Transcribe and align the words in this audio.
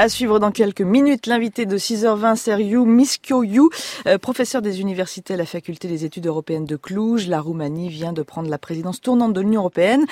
À 0.00 0.08
suivre 0.08 0.38
dans 0.38 0.50
quelques 0.50 0.80
minutes, 0.80 1.26
l'invité 1.26 1.66
de 1.66 1.76
6h20, 1.76 2.34
Seriou 2.34 2.86
Miskioyou, 2.86 3.68
euh, 4.06 4.16
professeur 4.16 4.62
des 4.62 4.80
universités 4.80 5.34
à 5.34 5.36
la 5.36 5.44
faculté 5.44 5.88
des 5.88 6.06
études 6.06 6.26
européennes 6.26 6.64
de 6.64 6.76
Cluj. 6.76 7.28
La 7.28 7.38
Roumanie 7.38 7.90
vient 7.90 8.14
de 8.14 8.22
prendre 8.22 8.48
la 8.48 8.56
présidence 8.56 9.02
tournante 9.02 9.34
de 9.34 9.42
l'Union 9.42 9.60
européenne. 9.60 10.06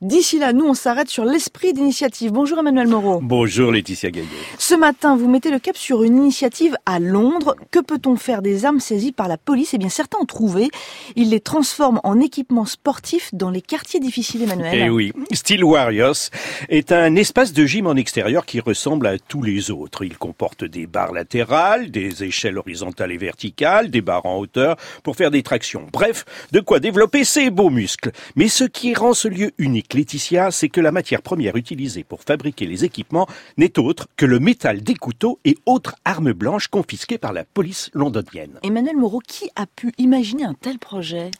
D'ici 0.00 0.38
là, 0.38 0.54
nous, 0.54 0.64
on 0.64 0.72
s'arrête 0.72 1.10
sur 1.10 1.26
l'esprit 1.26 1.74
d'initiative. 1.74 2.32
Bonjour 2.32 2.58
Emmanuel 2.58 2.88
Moreau. 2.88 3.20
Bonjour 3.22 3.70
Laetitia 3.70 4.10
Gaillet. 4.10 4.28
Ce 4.56 4.74
matin, 4.74 5.14
vous 5.14 5.28
mettez 5.28 5.50
le 5.50 5.58
cap 5.58 5.76
sur 5.76 6.04
une 6.04 6.16
initiative 6.16 6.78
à 6.86 6.98
Londres. 6.98 7.54
Que 7.70 7.80
peut-on 7.80 8.16
faire 8.16 8.40
des 8.40 8.64
armes 8.64 8.80
saisies 8.80 9.12
par 9.12 9.28
la 9.28 9.36
police? 9.36 9.74
Eh 9.74 9.78
bien, 9.78 9.90
certains 9.90 10.20
ont 10.22 10.24
trouvé. 10.24 10.70
Ils 11.16 11.28
les 11.28 11.40
transforment 11.40 12.00
en 12.02 12.18
équipements 12.18 12.64
sportifs 12.64 13.28
dans 13.34 13.50
les 13.50 13.60
quartiers 13.60 14.00
difficiles, 14.00 14.44
Emmanuel. 14.44 14.72
Eh 14.74 14.88
oui, 14.88 15.12
Steel 15.32 15.64
Warriors 15.64 16.30
est 16.70 16.92
un 16.92 17.14
espace 17.14 17.52
de 17.52 17.66
gym 17.66 17.86
en 17.86 17.94
extérieur 17.94 18.46
qui 18.46 18.60
ressemble 18.60 19.06
à 19.06 19.18
tous 19.34 19.42
les 19.42 19.72
autres. 19.72 20.04
Il 20.04 20.16
comporte 20.16 20.62
des 20.62 20.86
barres 20.86 21.12
latérales, 21.12 21.90
des 21.90 22.22
échelles 22.22 22.56
horizontales 22.56 23.10
et 23.10 23.16
verticales, 23.16 23.90
des 23.90 24.00
barres 24.00 24.26
en 24.26 24.38
hauteur 24.38 24.76
pour 25.02 25.16
faire 25.16 25.32
des 25.32 25.42
tractions. 25.42 25.88
Bref, 25.92 26.24
de 26.52 26.60
quoi 26.60 26.78
développer 26.78 27.24
ses 27.24 27.50
beaux 27.50 27.68
muscles. 27.68 28.12
Mais 28.36 28.46
ce 28.46 28.62
qui 28.62 28.94
rend 28.94 29.12
ce 29.12 29.26
lieu 29.26 29.50
unique, 29.58 29.92
Laetitia, 29.92 30.52
c'est 30.52 30.68
que 30.68 30.80
la 30.80 30.92
matière 30.92 31.20
première 31.20 31.56
utilisée 31.56 32.04
pour 32.04 32.22
fabriquer 32.22 32.66
les 32.66 32.84
équipements 32.84 33.26
n'est 33.56 33.76
autre 33.80 34.06
que 34.16 34.24
le 34.24 34.38
métal 34.38 34.82
des 34.82 34.94
couteaux 34.94 35.40
et 35.44 35.56
autres 35.66 35.96
armes 36.04 36.32
blanches 36.32 36.68
confisquées 36.68 37.18
par 37.18 37.32
la 37.32 37.42
police 37.42 37.90
londonienne. 37.92 38.60
Emmanuel 38.62 38.96
Moreau, 38.96 39.18
qui 39.18 39.50
a 39.56 39.66
pu 39.66 39.90
imaginer 39.98 40.44
un 40.44 40.54
tel 40.54 40.78
projet? 40.78 41.32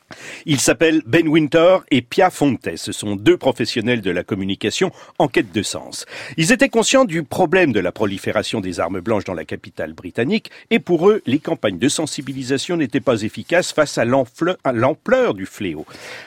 Ils 0.46 0.58
s'appellent 0.58 1.02
Ben 1.06 1.28
Winter 1.28 1.76
et 1.92 2.02
Pia 2.02 2.30
Fontes. 2.30 2.74
Ce 2.74 2.90
sont 2.90 3.14
deux 3.14 3.36
professionnels 3.36 4.00
de 4.00 4.10
la 4.10 4.24
communication 4.24 4.90
en 5.20 5.28
quête 5.28 5.52
de 5.52 5.62
sens. 5.62 6.06
Ils 6.36 6.50
étaient 6.50 6.68
conscients 6.68 7.04
du 7.04 7.22
problème 7.22 7.72
de 7.72 7.83
la 7.84 7.92
prolifération 7.92 8.60
des 8.60 8.80
armes 8.80 9.00
blanches 9.00 9.24
dans 9.24 9.34
la 9.34 9.44
capitale 9.44 9.92
britannique 9.92 10.50
et 10.70 10.80
pour 10.80 11.08
eux, 11.08 11.22
les 11.26 11.38
campagnes 11.38 11.78
de 11.78 11.88
sensibilisation 11.88 12.76
n'étaient 12.76 13.00
pas 13.00 13.22
efficaces 13.22 13.72
face 13.72 13.98
à 13.98 14.04
l'ampleur 14.04 15.34
du 15.34 15.46
fléau. 15.46 15.86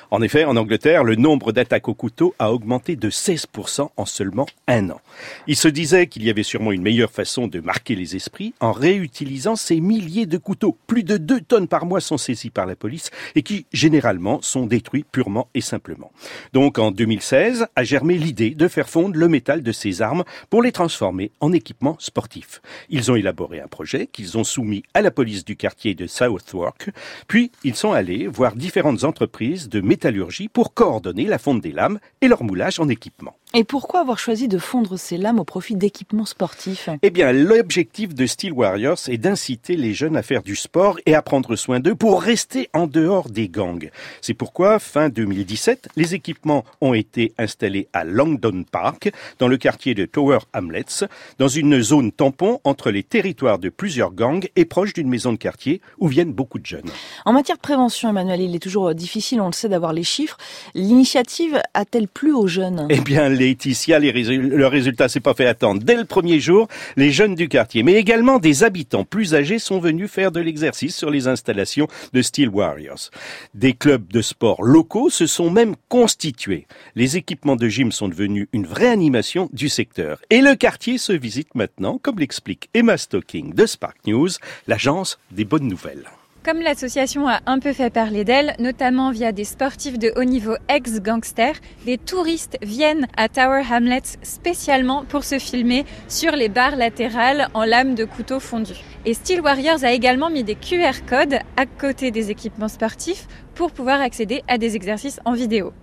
En 0.10 0.22
effet, 0.22 0.46
en 0.46 0.56
Angleterre, 0.56 1.04
le 1.04 1.16
nombre 1.16 1.52
d'attaques 1.52 1.90
au 1.90 1.94
couteau 1.94 2.34
a 2.40 2.54
augmenté 2.54 2.96
de 2.96 3.10
16% 3.10 3.90
en 3.98 4.06
seulement 4.06 4.46
un 4.68 4.90
an. 4.90 5.02
Ils 5.48 5.58
se 5.58 5.68
disaient 5.68 6.08
qu'il 6.08 6.24
y 6.24 6.30
avait 6.30 6.44
sûrement 6.44 6.72
une 6.72 6.82
meilleure 6.82 7.12
façon 7.12 7.48
de 7.48 7.60
marquer 7.60 7.96
les 7.96 8.16
esprits 8.16 8.54
en 8.62 8.72
réutilisant 8.72 9.56
ces 9.56 9.82
milliers 9.82 10.28
de 10.28 10.38
couteaux. 10.38 10.78
Plus 10.88 11.04
de 11.04 11.18
2 11.18 11.42
tonnes 11.42 11.68
par 11.68 11.86
mois 11.86 12.00
sont 12.00 12.18
saisis 12.18 12.52
par 12.52 12.66
la 12.66 12.76
police 12.76 13.10
et 13.36 13.42
qui, 13.42 13.66
généralement, 13.74 14.42
sont 14.42 14.66
détruits 14.66 15.06
purement 15.12 15.50
et 15.56 15.62
simplement. 15.62 16.12
Donc, 16.54 16.80
en 16.80 16.92
2016, 16.92 17.68
a 17.76 17.84
germé 17.84 18.18
l'idée 18.18 18.52
de 18.52 18.68
faire 18.68 18.88
fondre 18.88 19.18
le 19.18 19.28
métal 19.28 19.64
de 19.64 19.72
ces 19.72 20.02
armes 20.02 20.24
pour 20.50 20.62
les 20.62 20.72
transformer 20.72 21.32
en 21.40 21.54
équipements 21.54 21.98
sportifs. 22.00 22.62
Ils 22.90 23.12
ont 23.12 23.16
élaboré 23.16 23.62
un 23.62 23.68
projet 23.68 24.08
qu'ils 24.08 24.38
ont 24.38 24.44
soumis 24.44 24.84
à 24.94 25.02
la 25.02 25.12
police 25.12 25.46
du 25.46 25.56
quartier 25.56 25.96
de 25.96 26.08
Southwark, 26.08 26.90
puis 27.28 27.52
ils 27.64 27.76
sont 27.76 27.92
allés 27.92 28.28
voir 28.28 28.56
différentes 28.56 29.04
entreprises 29.04 29.70
de 29.70 29.82
métallurgie 29.82 30.48
pour 30.48 30.74
coordonner 30.74 31.26
la 31.26 31.38
fonte 31.38 31.62
des 31.62 31.72
lames 31.72 32.00
et 32.22 32.28
leur 32.28 32.44
moulage 32.44 32.80
en 32.80 32.90
équipement. 32.90 33.36
Et 33.60 33.64
pourquoi 33.64 34.02
avoir 34.02 34.20
choisi 34.20 34.48
de 34.48 34.60
fondre 34.60 35.00
ces 35.00 35.18
lames 35.18 35.40
au 35.40 35.44
profit 35.44 35.76
d'équipements 35.76 36.28
sportifs? 36.28 36.90
Eh 37.02 37.10
bien, 37.10 37.32
l'objectif 37.32 38.14
de 38.14 38.28
Steel 38.28 38.54
Warriors 38.54 39.00
est 39.08 39.18
d'inciter 39.18 39.76
les 39.76 39.96
jeunes 39.96 40.16
à 40.16 40.22
faire 40.22 40.44
du 40.44 40.56
sport 40.56 41.00
et 41.08 41.16
à 41.16 41.24
prendre 41.24 41.56
soin 41.56 41.80
d'eux 41.80 41.96
pour 41.96 42.22
rester 42.22 42.70
en 42.74 42.86
dehors 42.86 43.32
des 43.32 43.50
gangs. 43.50 43.90
C'est 44.22 44.36
pourquoi, 44.36 44.78
fin 44.78 45.10
2017, 45.10 45.90
les 45.96 46.14
équipements 46.14 46.66
ont 46.82 46.94
été 46.94 47.34
installés 47.40 47.88
à 47.94 48.04
Langdon 48.04 48.64
Park, 48.72 49.12
dans 49.40 49.48
le 49.48 49.58
quartier 49.58 49.96
de 49.96 50.06
Tower 50.06 50.38
Hamlets, 50.54 51.08
dans 51.40 51.48
une 51.48 51.82
zone 51.82 52.12
tampon 52.12 52.60
entre 52.64 52.92
les 52.92 53.02
territoires 53.02 53.58
de 53.58 53.70
plusieurs 53.70 54.12
gangs 54.12 54.48
et 54.56 54.66
proche 54.66 54.94
d'une 54.94 55.10
maison 55.10 55.32
de 55.32 55.38
quartier 55.38 55.82
où 55.98 56.08
viennent 56.08 56.32
beaucoup 56.32 56.60
de 56.60 56.66
jeunes. 56.68 56.92
En 57.26 57.34
matière 57.34 57.58
de 57.58 57.62
prévention, 57.62 58.10
Emmanuel, 58.10 58.40
il 58.40 58.56
est 58.56 58.60
toujours 58.60 58.94
difficile, 58.94 59.42
on 59.42 59.48
le 59.48 59.54
sait, 59.54 59.68
d'avoir 59.68 59.94
les 59.94 60.04
chiffres. 60.04 60.38
L'initiative 60.76 61.60
a-t-elle 61.74 62.08
plu 62.08 62.32
aux 62.34 62.46
jeunes? 62.46 62.86
Eh 62.92 63.00
bien, 63.00 63.30
Laetitia, 63.48 64.00
le 64.00 64.68
résultat 64.68 65.08
s'est 65.08 65.22
pas 65.22 65.34
fait 65.34 65.46
attendre. 65.46 65.82
Dès 65.82 65.96
le 65.96 66.04
premier 66.04 66.40
jour, 66.40 66.68
les 66.98 67.12
jeunes 67.12 67.36
du 67.36 67.48
quartier, 67.48 67.82
mais 67.82 67.94
également 67.94 68.40
des 68.40 68.64
habitants 68.64 69.06
plus 69.06 69.36
âgés 69.36 69.58
sont 69.58 69.80
venus 69.80 70.12
faire 70.12 70.32
de 70.32 70.42
l'exercice 70.42 70.96
sur 70.96 71.10
les 71.10 71.28
installations 71.28 71.88
de 72.12 72.22
Steel 72.22 72.50
Warriors. 72.50 73.10
Des 73.54 73.74
clubs 73.74 74.08
de 74.12 74.22
sport 74.22 74.64
locaux 74.64 75.10
se 75.10 75.28
sont 75.28 75.50
même 75.50 75.76
constitués. 75.88 76.68
Les 76.96 77.16
équipements 77.16 77.56
de 77.56 77.70
gym 77.70 77.92
sont 77.92 78.10
devenus 78.10 78.48
une 78.52 78.66
vraie 78.66 78.90
animation 78.90 79.50
du 79.54 79.70
secteur. 79.70 80.20
Et 80.30 80.42
le 80.42 80.56
quartier 80.56 80.98
se 80.98 81.14
visite 81.14 81.56
maintenant, 81.56 81.98
comme 81.98 82.20
l'explique 82.20 82.70
Emma 82.74 82.98
Stocking 82.98 83.54
de 83.54 83.66
Spark 83.66 83.98
News, 84.06 84.30
l'agence 84.68 85.20
des 85.32 85.46
bonnes 85.46 85.68
nouvelles. 85.68 86.10
Comme 86.48 86.62
l'association 86.62 87.28
a 87.28 87.42
un 87.46 87.60
peu 87.60 87.74
fait 87.74 87.90
parler 87.90 88.24
d'elle, 88.24 88.56
notamment 88.58 89.12
via 89.12 89.34
des 89.34 89.44
sportifs 89.44 90.00
de 90.00 90.14
haut 90.16 90.24
niveau 90.24 90.56
ex-gangsters, 90.70 91.58
des 91.86 91.98
touristes 91.98 92.58
viennent 92.62 93.06
à 93.18 93.28
Tower 93.28 93.64
Hamlets 93.70 94.16
spécialement 94.24 95.04
pour 95.04 95.26
se 95.26 95.40
filmer 95.40 95.84
sur 96.08 96.32
les 96.38 96.48
barres 96.48 96.78
latérales 96.78 97.50
en 97.54 97.66
lames 97.66 97.96
de 97.96 98.06
couteau 98.06 98.40
fondu. 98.40 98.76
Et 99.04 99.14
Steel 99.14 99.42
Warriors 99.42 99.84
a 99.84 99.92
également 99.92 100.30
mis 100.30 100.46
des 100.46 100.56
QR 100.56 101.06
codes 101.06 101.40
à 101.58 101.66
côté 101.66 102.12
des 102.12 102.32
équipements 102.32 102.70
sportifs 102.70 103.28
pour 103.54 103.74
pouvoir 103.74 104.00
accéder 104.00 104.42
à 104.48 104.58
des 104.58 104.78
exercices 104.78 105.20
en 105.26 105.34
vidéo. 105.34 105.74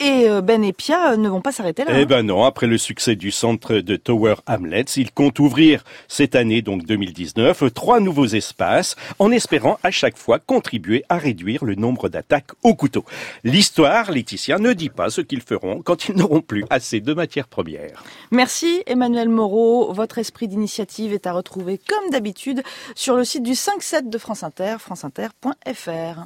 Et 0.00 0.28
euh, 0.28 0.40
Ben 0.40 0.62
et 0.62 0.72
Pia 0.72 1.12
euh, 1.12 1.16
ne 1.16 1.28
vont 1.28 1.40
pas 1.40 1.52
s'arrêter 1.52 1.84
là. 1.84 1.90
Eh 1.94 2.02
hein. 2.02 2.06
ben 2.06 2.22
non, 2.22 2.44
après 2.44 2.66
le 2.66 2.78
succès 2.78 3.16
du 3.16 3.30
centre 3.30 3.74
de 3.76 3.96
Tower 3.96 4.34
Hamlets, 4.46 4.84
ils 4.96 5.10
comptent 5.10 5.38
ouvrir 5.38 5.84
cette 6.08 6.34
année, 6.34 6.62
donc 6.62 6.84
2019, 6.84 7.72
trois 7.72 8.00
nouveaux 8.00 8.26
espaces, 8.26 8.96
en 9.18 9.30
espérant 9.30 9.78
à 9.82 9.90
chaque 9.90 10.16
fois 10.16 10.38
contribuer 10.38 11.04
à 11.08 11.18
réduire 11.18 11.64
le 11.64 11.74
nombre 11.74 12.08
d'attaques 12.08 12.50
au 12.62 12.74
couteau. 12.74 13.04
L'histoire, 13.44 14.10
Laetitia, 14.10 14.58
ne 14.58 14.72
dit 14.72 14.90
pas 14.90 15.10
ce 15.10 15.20
qu'ils 15.20 15.42
feront 15.42 15.82
quand 15.82 16.08
ils 16.08 16.16
n'auront 16.16 16.42
plus 16.42 16.64
assez 16.70 17.00
de 17.00 17.14
matières 17.14 17.48
premières. 17.48 18.02
Merci 18.30 18.82
Emmanuel 18.86 19.28
Moreau. 19.28 19.92
Votre 19.92 20.18
esprit 20.18 20.48
d'initiative 20.48 21.12
est 21.12 21.26
à 21.26 21.32
retrouver 21.32 21.78
comme 21.78 22.10
d'habitude 22.10 22.62
sur 22.94 23.16
le 23.16 23.24
site 23.24 23.42
du 23.42 23.52
5-7 23.52 24.08
de 24.08 24.18
France 24.18 24.42
Inter, 24.42 24.76
franceinter.fr. 24.78 26.20